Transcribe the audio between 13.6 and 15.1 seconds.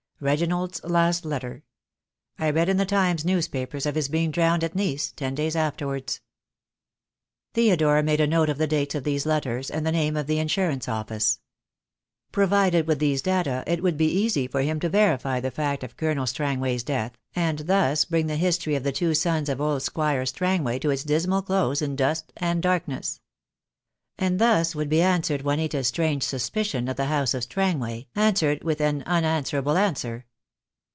it would be easy for him to